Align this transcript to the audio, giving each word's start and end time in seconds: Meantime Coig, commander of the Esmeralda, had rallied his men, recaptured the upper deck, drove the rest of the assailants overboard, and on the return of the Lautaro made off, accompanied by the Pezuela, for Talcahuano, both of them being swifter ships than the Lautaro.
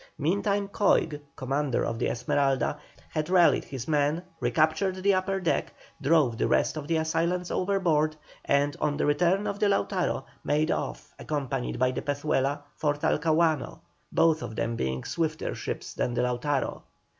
Meantime 0.17 0.67
Coig, 0.67 1.21
commander 1.35 1.85
of 1.85 1.99
the 1.99 2.07
Esmeralda, 2.09 2.79
had 3.09 3.29
rallied 3.29 3.65
his 3.65 3.87
men, 3.87 4.23
recaptured 4.39 4.95
the 4.95 5.13
upper 5.13 5.39
deck, 5.39 5.71
drove 6.01 6.39
the 6.39 6.47
rest 6.47 6.75
of 6.75 6.87
the 6.87 6.97
assailants 6.97 7.51
overboard, 7.51 8.15
and 8.43 8.75
on 8.81 8.97
the 8.97 9.05
return 9.05 9.45
of 9.45 9.59
the 9.59 9.67
Lautaro 9.69 10.25
made 10.43 10.71
off, 10.71 11.13
accompanied 11.19 11.77
by 11.77 11.91
the 11.91 12.01
Pezuela, 12.01 12.63
for 12.75 12.95
Talcahuano, 12.95 13.81
both 14.11 14.41
of 14.41 14.55
them 14.55 14.75
being 14.75 15.03
swifter 15.03 15.53
ships 15.53 15.93
than 15.93 16.15
the 16.15 16.23
Lautaro. 16.23 16.81